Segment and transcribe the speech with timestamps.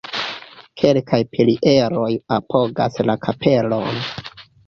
[0.83, 4.01] Kelkaj pilieroj apogas la kapelon.